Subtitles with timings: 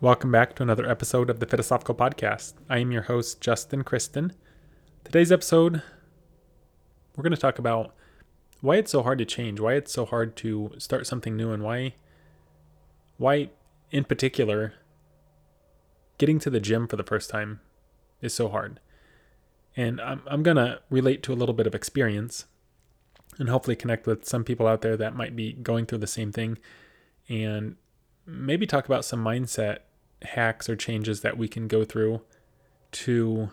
[0.00, 2.54] Welcome back to another episode of the Philosophical Podcast.
[2.68, 4.32] I am your host, Justin Kristen.
[5.04, 5.82] Today's episode,
[7.16, 7.94] we're going to talk about
[8.60, 11.62] why it's so hard to change, why it's so hard to start something new, and
[11.62, 11.94] why,
[13.18, 13.50] why
[13.92, 14.74] in particular,
[16.18, 17.60] getting to the gym for the first time
[18.20, 18.80] is so hard.
[19.76, 22.46] And I'm, I'm going to relate to a little bit of experience
[23.38, 26.32] and hopefully connect with some people out there that might be going through the same
[26.32, 26.58] thing
[27.28, 27.76] and
[28.26, 29.78] maybe talk about some mindset
[30.22, 32.22] hacks or changes that we can go through
[32.92, 33.50] to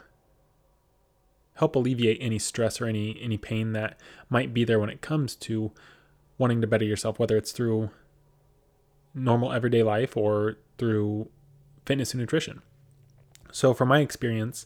[1.55, 5.36] help alleviate any stress or any any pain that might be there when it comes
[5.36, 5.72] to
[6.38, 7.90] wanting to better yourself whether it's through
[9.14, 11.30] normal everyday life or through
[11.86, 12.62] fitness and nutrition.
[13.52, 14.66] So from my experience,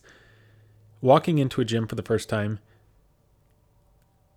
[1.02, 2.60] walking into a gym for the first time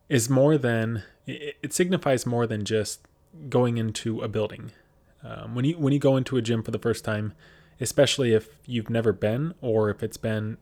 [0.08, 3.06] is more than it, signifies more than just
[3.48, 4.72] going into a building.
[5.22, 7.32] Um, when you when you go into a gym for the first time,
[7.80, 10.58] especially if you've never been or if it's been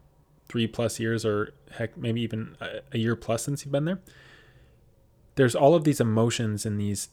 [0.49, 4.01] three plus years or heck maybe even a, a year plus since you've been there,
[5.35, 7.09] there's all of these emotions and these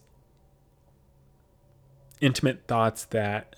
[2.20, 3.56] intimate thoughts that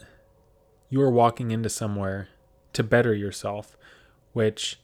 [0.89, 2.29] you are walking into somewhere
[2.73, 3.77] to better yourself,
[4.33, 4.81] which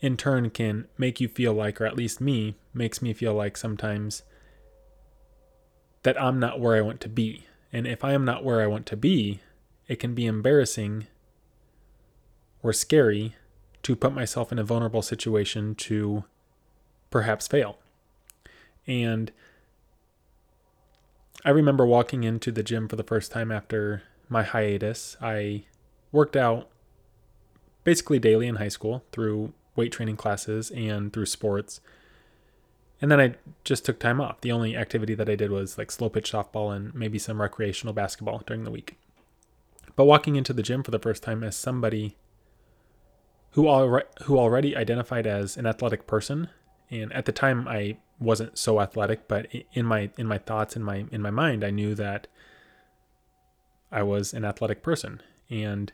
[0.00, 3.56] in turn can make you feel like, or at least me, makes me feel like
[3.56, 4.22] sometimes
[6.02, 7.46] that I'm not where I want to be.
[7.72, 9.40] And if I am not where I want to be,
[9.86, 11.06] it can be embarrassing
[12.62, 13.34] or scary
[13.82, 16.24] to put myself in a vulnerable situation to
[17.10, 17.78] perhaps fail.
[18.86, 19.32] And
[21.44, 25.16] I remember walking into the gym for the first time after my hiatus.
[25.20, 25.64] I
[26.12, 26.68] worked out
[27.84, 31.80] basically daily in high school through weight training classes and through sports.
[33.00, 33.34] And then I
[33.64, 34.40] just took time off.
[34.40, 37.94] The only activity that I did was like slow pitch softball and maybe some recreational
[37.94, 38.98] basketball during the week.
[39.96, 42.16] But walking into the gym for the first time as somebody
[43.52, 46.48] who already who already identified as an athletic person,
[46.90, 50.82] and at the time I wasn't so athletic, but in my in my thoughts in
[50.82, 52.26] my in my mind I knew that
[53.90, 55.92] I was an athletic person and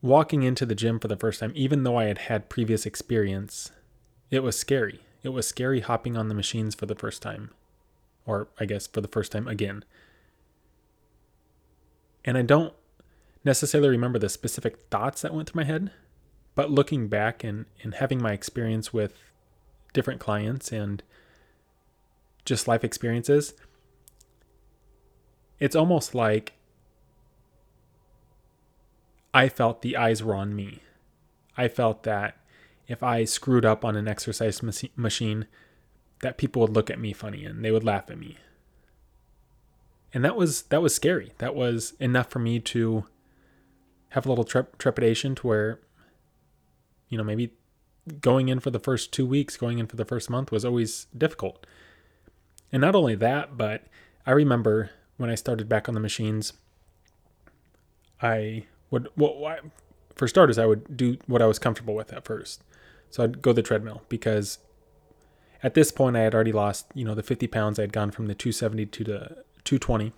[0.00, 3.70] walking into the gym for the first time even though I had had previous experience
[4.30, 7.50] it was scary it was scary hopping on the machines for the first time
[8.24, 9.84] or I guess for the first time again
[12.24, 12.72] and I don't
[13.44, 15.90] necessarily remember the specific thoughts that went through my head
[16.54, 19.14] but looking back and and having my experience with
[19.92, 21.02] different clients and
[22.44, 23.54] just life experiences
[25.58, 26.52] it's almost like
[29.36, 30.80] I felt the eyes were on me.
[31.58, 32.38] I felt that
[32.88, 34.62] if I screwed up on an exercise
[34.96, 35.46] machine,
[36.20, 38.38] that people would look at me funny and they would laugh at me.
[40.14, 41.32] And that was that was scary.
[41.38, 43.06] That was enough for me to
[44.10, 45.80] have a little trepidation to where
[47.08, 47.52] you know, maybe
[48.20, 51.06] going in for the first 2 weeks, going in for the first month was always
[51.16, 51.66] difficult.
[52.72, 53.84] And not only that, but
[54.26, 56.52] I remember when I started back on the machines,
[58.20, 59.58] I would well,
[60.14, 62.62] for starters, I would do what I was comfortable with at first.
[63.16, 64.58] So I'd go the treadmill because
[65.62, 67.78] at this point I had already lost, you know, the 50 pounds.
[67.78, 69.18] I had gone from the 270 to the
[69.64, 70.12] 220.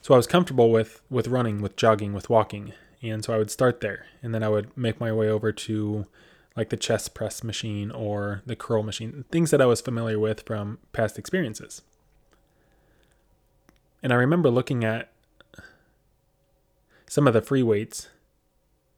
[0.00, 3.52] So I was comfortable with with running, with jogging, with walking, and so I would
[3.52, 6.06] start there, and then I would make my way over to
[6.56, 10.42] like the chest press machine or the curl machine, things that I was familiar with
[10.44, 11.82] from past experiences.
[14.02, 15.12] And I remember looking at
[17.08, 18.08] some of the free weights.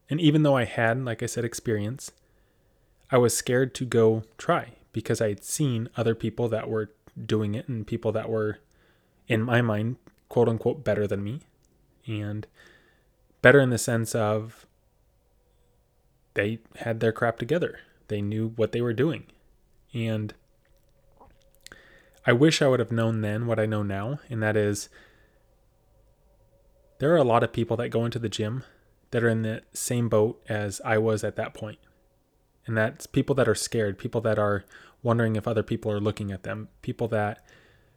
[0.09, 2.11] And even though I had, like I said, experience,
[3.11, 6.91] I was scared to go try because I had seen other people that were
[7.27, 8.59] doing it and people that were,
[9.27, 9.97] in my mind,
[10.29, 11.41] quote unquote, better than me.
[12.07, 12.47] And
[13.43, 14.67] better in the sense of
[16.35, 19.25] they had their crap together, they knew what they were doing.
[19.95, 20.35] And
[22.27, 24.91] I wish I would have known then what I know now, and that is
[26.99, 28.65] there are a lot of people that go into the gym
[29.13, 31.79] that are in the same boat as I was at that point.
[32.69, 34.65] And that's people that are scared, people that are
[35.03, 37.43] wondering if other people are looking at them, people that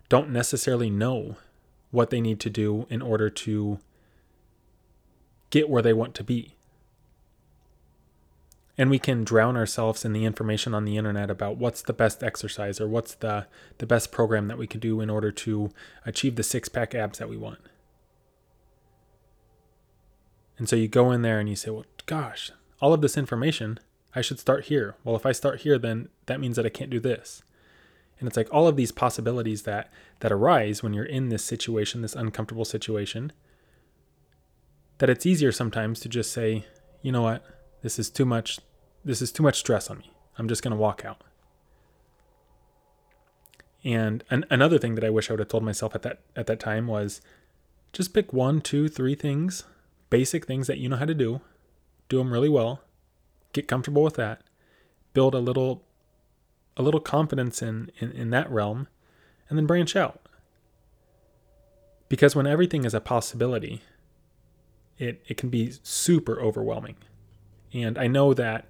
[0.07, 1.35] don't necessarily know
[1.91, 3.79] what they need to do in order to
[5.49, 6.55] get where they want to be.
[8.77, 12.23] And we can drown ourselves in the information on the internet about what's the best
[12.23, 13.47] exercise or what's the,
[13.79, 15.69] the best program that we could do in order to
[16.05, 17.59] achieve the six pack abs that we want.
[20.57, 23.77] And so you go in there and you say, well, gosh, all of this information,
[24.13, 24.95] I should start here.
[25.03, 27.43] Well, if I start here, then that means that I can't do this.
[28.19, 32.01] And it's like all of these possibilities that that arise when you're in this situation,
[32.01, 33.31] this uncomfortable situation,
[34.99, 36.65] that it's easier sometimes to just say,
[37.01, 37.43] you know what,
[37.81, 38.59] this is too much.
[39.03, 40.11] This is too much stress on me.
[40.37, 41.23] I'm just going to walk out.
[43.83, 46.45] And an, another thing that I wish I would have told myself at that at
[46.45, 47.21] that time was
[47.93, 49.63] just pick one, two, three things,
[50.11, 51.41] basic things that you know how to do,
[52.07, 52.81] do them really well,
[53.53, 54.41] get comfortable with that,
[55.13, 55.83] build a little
[56.77, 58.87] a little confidence in, in, in that realm,
[59.49, 60.21] and then branch out.
[62.07, 63.81] Because when everything is a possibility,
[64.97, 66.95] it, it can be super overwhelming.
[67.73, 68.65] And I know that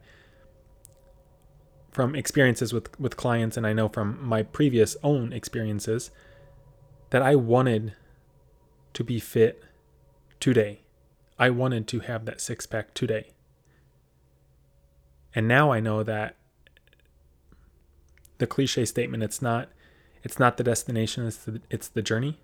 [1.92, 6.10] from experiences with, with clients, and I know from my previous own experiences,
[7.10, 7.94] that I wanted
[8.94, 9.63] to be fit
[10.39, 10.81] today.
[11.38, 13.31] I wanted to have that six pack today.
[15.33, 16.36] And now I know that
[18.38, 19.69] the cliche statement it's not
[20.24, 22.38] it's not the destination, it's the, it's the journey.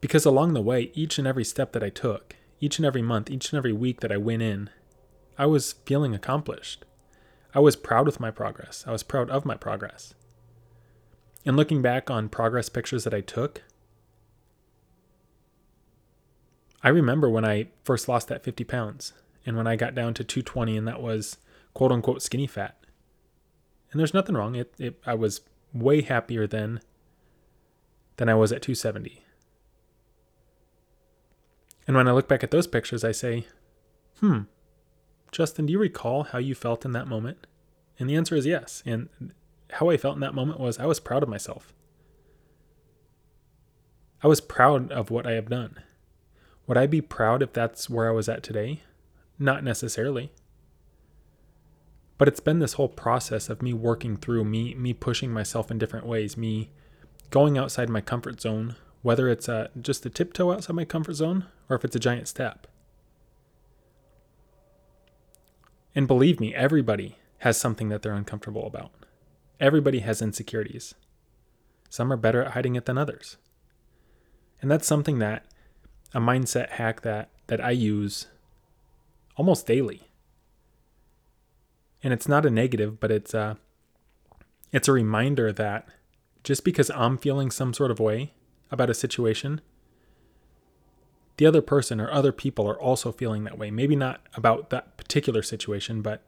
[0.00, 3.30] Because along the way, each and every step that I took, each and every month,
[3.30, 4.70] each and every week that I went in,
[5.38, 6.84] I was feeling accomplished.
[7.54, 8.84] I was proud with my progress.
[8.86, 10.14] I was proud of my progress.
[11.44, 13.62] And looking back on progress pictures that I took,
[16.82, 19.12] I remember when I first lost that 50 pounds
[19.46, 21.38] and when I got down to 220 and that was
[21.72, 22.76] quote unquote skinny fat.
[23.90, 24.56] And there's nothing wrong.
[24.56, 25.40] It, it I was
[25.72, 26.80] way happier then
[28.16, 29.22] than I was at 270.
[31.86, 33.46] And when I look back at those pictures, I say,
[34.20, 34.40] hmm,
[35.30, 37.46] Justin, do you recall how you felt in that moment?
[37.98, 38.82] And the answer is yes.
[38.84, 39.08] And
[39.74, 41.72] how I felt in that moment was I was proud of myself.
[44.22, 45.76] I was proud of what I have done.
[46.66, 48.82] Would I be proud if that's where I was at today?
[49.38, 50.32] Not necessarily.
[52.18, 55.78] But it's been this whole process of me working through me me pushing myself in
[55.78, 56.70] different ways, me
[57.30, 61.46] going outside my comfort zone, whether it's a, just a tiptoe outside my comfort zone
[61.68, 62.66] or if it's a giant step.
[65.94, 68.92] And believe me, everybody has something that they're uncomfortable about.
[69.60, 70.94] Everybody has insecurities.
[71.88, 73.36] Some are better at hiding it than others.
[74.60, 75.46] And that's something that
[76.14, 78.26] a mindset hack that that I use
[79.36, 80.06] almost daily
[82.06, 83.58] and it's not a negative, but it's a
[84.72, 85.88] it's a reminder that
[86.44, 88.34] just because I'm feeling some sort of way
[88.70, 89.60] about a situation,
[91.38, 93.72] the other person or other people are also feeling that way.
[93.72, 96.22] Maybe not about that particular situation, but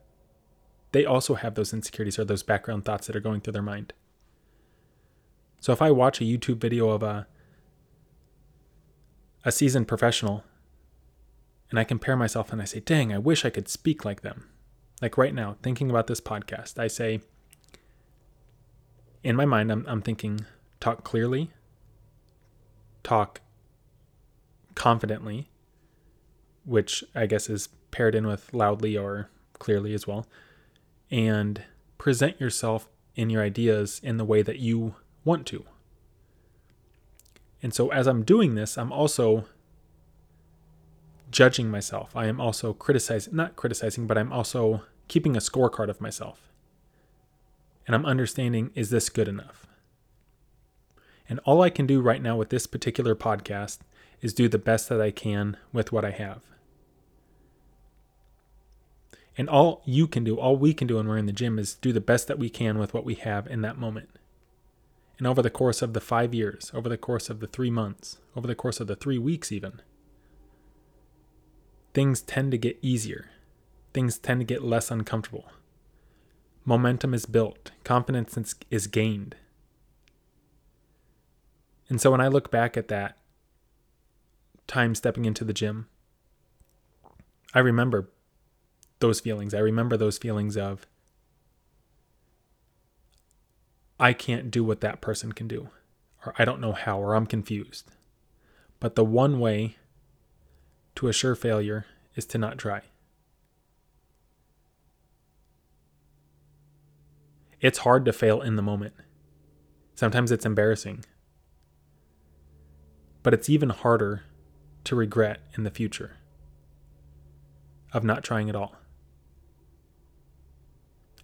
[0.90, 3.92] they also have those insecurities or those background thoughts that are going through their mind.
[5.60, 7.28] So if I watch a YouTube video of a
[9.44, 10.42] a seasoned professional
[11.70, 14.48] and I compare myself and I say, "Dang, I wish I could speak like them."
[15.00, 17.20] Like right now, thinking about this podcast, I say,
[19.22, 20.40] in my mind, I'm, I'm thinking
[20.80, 21.50] talk clearly,
[23.02, 23.40] talk
[24.74, 25.50] confidently,
[26.64, 30.26] which I guess is paired in with loudly or clearly as well,
[31.10, 31.62] and
[31.96, 34.94] present yourself in your ideas in the way that you
[35.24, 35.64] want to.
[37.62, 39.46] And so as I'm doing this, I'm also
[41.30, 42.16] judging myself.
[42.16, 46.52] I am also criticizing, not criticizing, but I'm also keeping a scorecard of myself.
[47.86, 49.66] And I'm understanding is this good enough?
[51.28, 53.78] And all I can do right now with this particular podcast
[54.20, 56.42] is do the best that I can with what I have.
[59.36, 61.74] And all you can do, all we can do when we're in the gym is
[61.74, 64.08] do the best that we can with what we have in that moment.
[65.16, 68.18] And over the course of the five years, over the course of the three months,
[68.36, 69.80] over the course of the three weeks, even,
[71.98, 73.28] things tend to get easier.
[73.92, 75.46] Things tend to get less uncomfortable.
[76.64, 79.34] Momentum is built, confidence is gained.
[81.88, 83.18] And so when I look back at that
[84.68, 85.88] time stepping into the gym,
[87.52, 88.10] I remember
[89.00, 89.52] those feelings.
[89.52, 90.86] I remember those feelings of,
[93.98, 95.70] I can't do what that person can do,
[96.24, 97.90] or I don't know how, or I'm confused.
[98.78, 99.78] But the one way
[100.98, 101.86] to assure failure
[102.16, 102.80] is to not try.
[107.60, 108.94] It's hard to fail in the moment.
[109.94, 111.04] Sometimes it's embarrassing.
[113.22, 114.24] But it's even harder
[114.82, 116.16] to regret in the future
[117.92, 118.74] of not trying at all.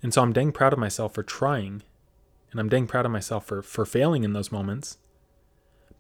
[0.05, 1.83] And so I'm dang proud of myself for trying,
[2.53, 4.99] and I'm dang proud of myself for, for failing in those moments,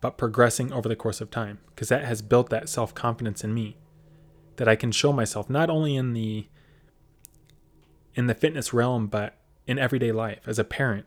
[0.04, 3.54] but progressing over the course of time, because that has built that self confidence in
[3.54, 3.78] me
[4.56, 6.46] that I can show myself not only in the
[8.14, 9.34] in the fitness realm, but
[9.66, 11.06] in everyday life, as a parent,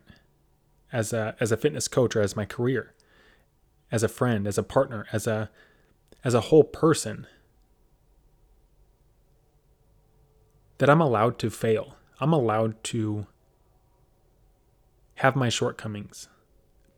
[0.91, 2.95] as a as a fitness coach, or as my career,
[3.91, 5.51] as a friend, as a partner, as a
[6.23, 7.27] as a whole person
[10.79, 11.97] that I'm allowed to fail.
[12.19, 13.27] I'm allowed to
[15.17, 16.29] have my shortcomings,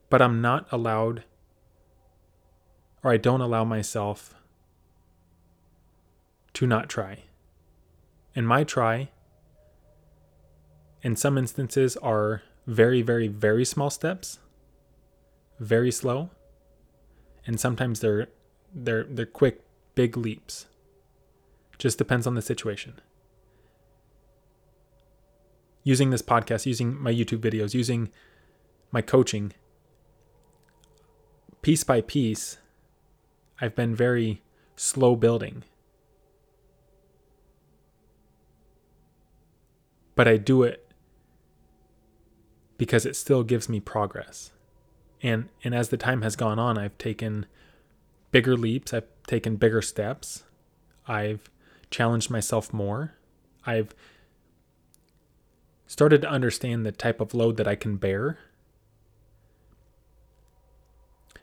[0.08, 1.24] but I'm not allowed
[3.02, 4.34] or I don't allow myself
[6.54, 7.24] to not try.
[8.34, 9.08] And my try,
[11.02, 14.38] in some instances, are very, very, very small steps,
[15.58, 16.30] very slow,
[17.46, 18.28] and sometimes they're
[18.72, 19.62] they're they're quick,
[19.94, 20.66] big leaps.
[21.78, 23.00] Just depends on the situation.
[25.82, 28.10] Using this podcast, using my YouTube videos, using
[28.92, 29.54] my coaching,
[31.62, 32.58] piece by piece,
[33.60, 34.42] I've been very
[34.76, 35.64] slow building.
[40.14, 40.90] But I do it
[42.78, 44.52] because it still gives me progress.
[45.22, 47.46] And and as the time has gone on, I've taken
[48.30, 50.44] bigger leaps, I've taken bigger steps.
[51.06, 51.50] I've
[51.90, 53.14] challenged myself more.
[53.66, 53.94] I've
[55.86, 58.38] started to understand the type of load that I can bear.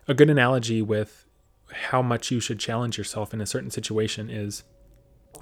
[0.07, 1.26] A good analogy with
[1.71, 4.63] how much you should challenge yourself in a certain situation is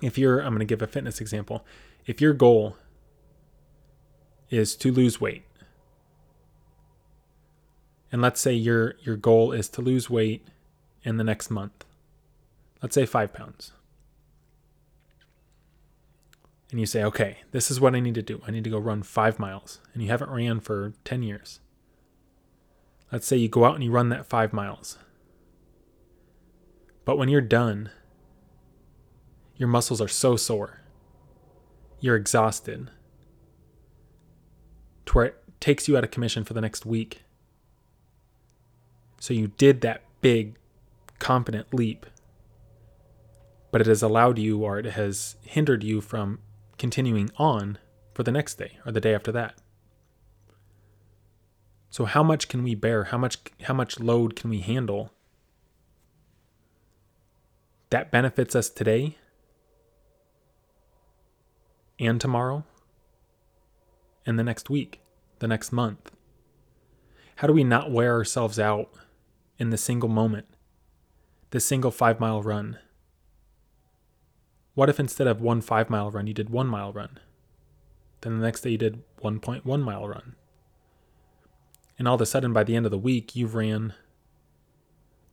[0.02, 1.66] if you're, I'm going to give a fitness example.
[2.06, 2.78] If your goal
[4.50, 5.44] is to lose weight,
[8.12, 10.48] and let's say your your goal is to lose weight
[11.04, 11.84] in the next month,
[12.82, 13.74] let's say five pounds,
[16.72, 18.42] and you say, okay, this is what I need to do.
[18.48, 21.60] I need to go run five miles, and you haven't ran for 10 years.
[23.12, 24.98] Let's say you go out and you run that five miles
[27.06, 27.92] but when you're done,
[29.56, 30.82] your muscles are so sore.
[32.00, 32.90] You're exhausted.
[35.06, 37.22] To where it takes you out of commission for the next week.
[39.20, 40.56] So you did that big,
[41.20, 42.06] confident leap,
[43.72, 46.40] but it has allowed you or it has hindered you from
[46.78, 47.78] continuing on
[48.14, 49.56] for the next day or the day after that.
[51.90, 53.06] So how much can we bear?
[53.06, 55.14] How much how much load can we handle
[57.90, 59.18] that benefits us today
[62.00, 62.66] and tomorrow
[64.26, 65.02] and the next week,
[65.40, 66.12] the next month?
[67.38, 68.90] How do we not wear ourselves out
[69.58, 70.48] in the single moment,
[71.52, 72.80] the single five mile run?
[74.74, 77.20] What if instead of one five mile run, you did one mile run?
[78.26, 80.36] Then the next day you did 1.1 mile run.
[82.00, 83.94] And all of a sudden, by the end of the week, you've ran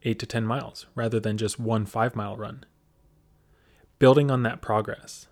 [0.03, 2.65] eight to 10 miles rather than just one five mile run.
[3.99, 5.27] Building on that progress.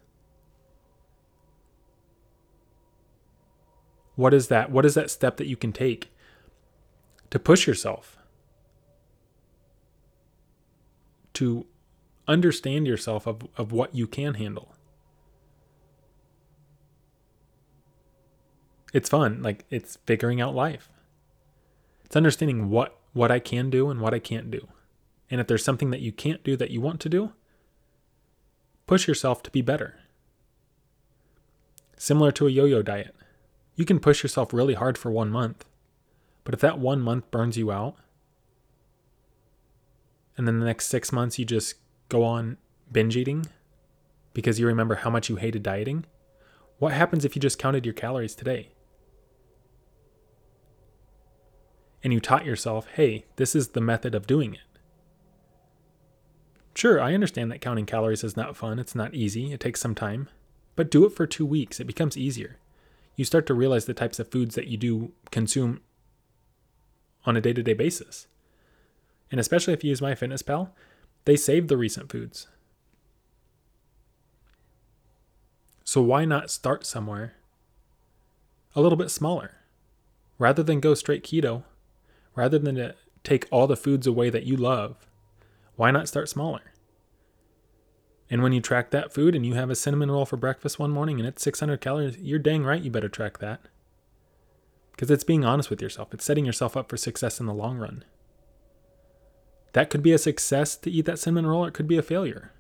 [4.16, 4.72] What is that?
[4.72, 6.12] What is that step that you can take
[7.30, 8.18] to push yourself?
[11.34, 11.66] To
[12.28, 14.76] understand yourself of, of what you can handle.
[18.94, 19.42] It's fun.
[19.42, 20.90] Like it's figuring out life.
[22.06, 24.68] It's understanding what what I can do and what I can't do.
[25.30, 27.34] And if there's something that you can't do that you want to do,
[28.88, 29.96] push yourself to be better.
[31.98, 33.16] Similar to a yo yo diet,
[33.76, 35.66] you can push yourself really hard for one month,
[36.44, 37.96] but if that one month burns you out,
[40.38, 41.76] and then the next six months you just
[42.10, 42.58] go on
[42.92, 43.46] binge eating
[44.34, 46.06] because you remember how much you hated dieting,
[46.80, 48.70] what happens if you just counted your calories today?
[52.04, 54.62] And you taught yourself, hey, this is the method of doing it.
[56.74, 59.94] Sure, I understand that counting calories is not fun, it's not easy, it takes some
[59.94, 60.30] time,
[60.76, 61.80] but do it for two weeks.
[61.80, 62.58] It becomes easier.
[63.16, 65.82] You start to realize the types of foods that you do consume
[67.26, 68.28] on a day to day basis.
[69.30, 70.70] And especially if you use MyFitnessPal,
[71.26, 72.48] they save the recent foods.
[75.84, 77.34] So why not start somewhere
[78.76, 79.56] a little bit smaller?
[80.40, 81.64] Rather than go straight keto,
[82.36, 85.08] rather than to take all the foods away that you love,
[85.76, 86.72] why not start smaller?
[88.30, 90.92] And when you track that food and you have a cinnamon roll for breakfast one
[90.92, 93.62] morning and it's 600 calories, you're dang right you better track that.
[94.92, 97.78] Because it's being honest with yourself, it's setting yourself up for success in the long
[97.78, 98.06] run.
[99.74, 102.04] That could be a success to eat that cinnamon roll, or it could be a
[102.04, 102.52] failure.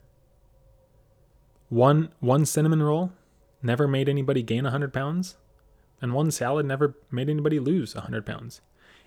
[1.70, 3.14] One, one cinnamon roll
[3.62, 5.36] never made anybody gain 100 pounds,
[6.02, 8.62] and one salad never made anybody lose 100 pounds.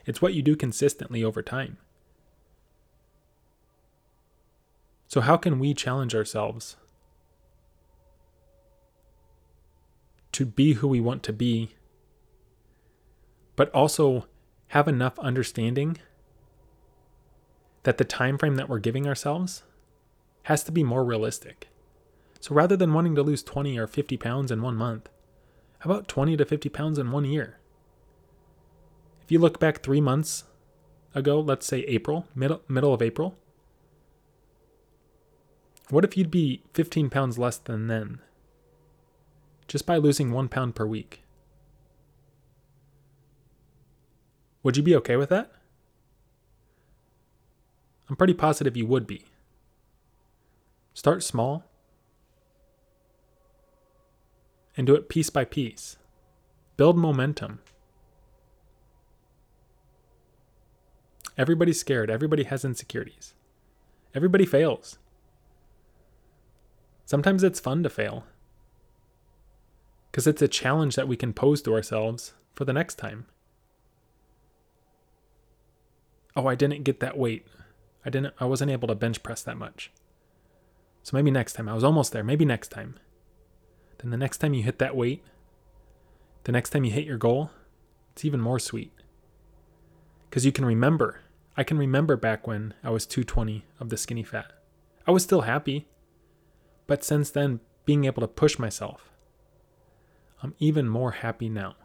[0.07, 1.79] It's what you do consistently over time.
[5.09, 6.77] So, how can we challenge ourselves
[10.35, 11.77] to be who we want to be,
[13.55, 14.27] but also
[14.69, 15.97] have enough understanding
[17.85, 19.63] that the time frame that we're giving ourselves,
[20.45, 21.69] has to be more realistic.
[22.41, 25.09] So rather than wanting to lose 20 or 50 pounds in one month,
[25.79, 27.59] how about 20 to 50 pounds in one year?
[29.25, 30.45] If you look back three months
[31.15, 33.39] ago, let's say April, middle, middle of April,
[35.89, 38.19] what if you'd be 15 pounds less than then?
[39.67, 41.23] Just by losing one pound per week.
[44.63, 45.53] Would you be okay with that?
[48.11, 49.25] I'm pretty positive you would be.
[50.93, 51.65] Start small
[54.77, 55.97] and do it piece by piece.
[56.77, 57.61] Build momentum.
[61.37, 62.11] Everybody's scared.
[62.11, 63.35] Everybody has insecurities.
[64.15, 64.99] Everybody fails.
[67.05, 68.25] Sometimes it's fun to fail
[70.11, 73.27] because it's a challenge that we can pose to ourselves for the next time.
[76.37, 77.47] Oh, I didn't get that weight.
[78.07, 79.91] I didn't I wasn't able to bench press that much.
[81.03, 81.69] So maybe next time.
[81.69, 82.25] I was almost there.
[82.25, 82.95] Maybe next time.
[83.99, 85.23] Then the next time you hit that weight,
[86.45, 87.51] the next time you hit your goal,
[88.13, 88.93] it's even more sweet.
[90.31, 91.21] Cuz you can remember.
[91.57, 94.53] I can remember back when I was 220 of the skinny fat.
[95.07, 95.87] I was still happy.
[96.87, 99.11] But since then, being able to push myself,
[100.43, 101.77] I'm even more happy now.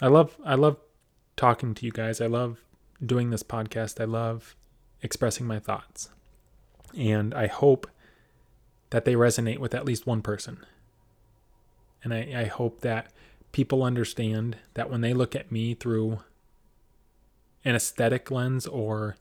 [0.00, 0.78] I love I love
[1.36, 2.20] talking to you guys.
[2.20, 2.64] I love
[3.04, 4.00] doing this podcast.
[4.00, 4.56] I love
[5.00, 6.08] expressing my thoughts.
[6.96, 7.86] And I hope
[8.90, 10.66] that they resonate with at least one person.
[12.02, 13.12] And I, I hope that
[13.52, 16.20] people understand that when they look at me through
[17.64, 19.16] an aesthetic lens or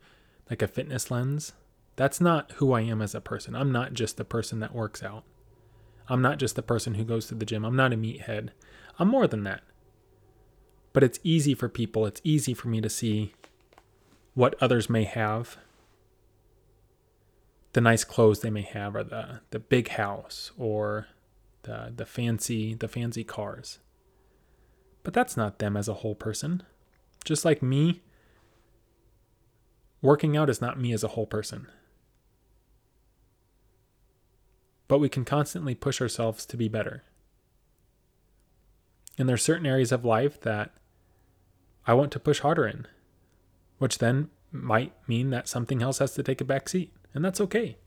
[0.50, 1.54] like a fitness lens,
[1.96, 3.56] that's not who I am as a person.
[3.56, 5.24] I'm not just the person that works out.
[6.10, 7.64] I'm not just the person who goes to the gym.
[7.64, 8.50] I'm not a meathead.
[8.98, 9.62] I'm more than that.
[10.94, 13.34] But it's easy for people, it's easy for me to see
[14.34, 15.58] what others may have.
[17.74, 21.08] The nice clothes they may have or the the big house or
[21.64, 23.80] the the fancy the fancy cars.
[25.04, 26.64] But that's not them as a whole person.
[27.24, 28.02] Just like me,
[30.02, 31.68] working out is not me as a whole person.
[34.88, 37.04] But we can constantly push ourselves to be better.
[39.18, 40.72] And there's certain areas of life that
[41.88, 42.88] I want to push harder in,
[43.78, 46.94] which then might mean that something else has to take a back seat.
[47.14, 47.78] And that's okay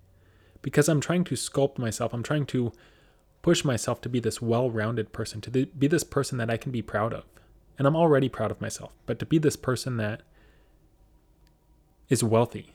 [0.63, 2.15] because I'm trying to sculpt myself.
[2.15, 2.73] I'm trying to
[3.45, 6.73] push myself to be this well rounded person, to be this person that I can
[6.73, 7.25] be proud of.
[7.77, 10.23] And I'm already proud of myself, but to be this person that
[12.09, 12.73] is wealthy.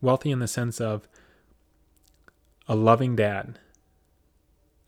[0.00, 1.06] Wealthy in the sense of
[2.66, 3.58] a loving dad,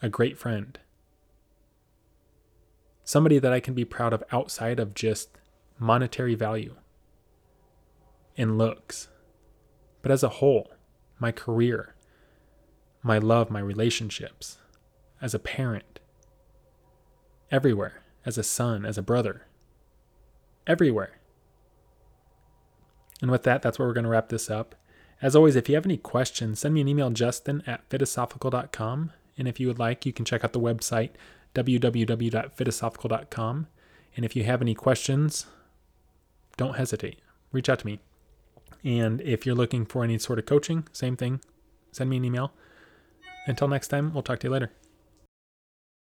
[0.01, 0.79] a great friend,
[3.05, 5.29] somebody that I can be proud of outside of just
[5.79, 6.77] monetary value
[8.39, 9.09] and looks,
[10.01, 10.73] but as a whole,
[11.19, 11.95] my career,
[13.03, 14.57] my love, my relationships,
[15.25, 16.01] as a parent,
[17.51, 19.47] everywhere, as a son, as a brother,
[20.67, 21.19] everywhere.
[23.23, 24.75] And with that, that's where we're going to wrap this up.
[25.23, 29.13] As always, if you have any questions, send me an email, justin at philosophical.com.
[29.39, 31.13] And if you would like, you can check out the website,
[31.55, 33.67] www.philosophical.com.
[34.17, 35.47] And if you have any questions,
[36.59, 37.19] don't hesitate.
[37.51, 37.99] Reach out to me.
[38.85, 41.41] And if you're looking for any sort of coaching, same thing,
[41.93, 42.53] send me an email.
[43.47, 44.71] Until next time, we'll talk to you later.